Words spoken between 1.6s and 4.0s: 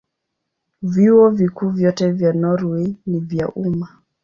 vyote vya Norwei ni vya umma.